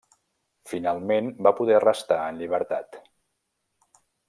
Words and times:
Finalment 0.71 1.29
va 1.47 1.51
poder 1.59 1.83
restar 1.85 2.19
en 2.31 2.41
llibertat. 2.41 2.99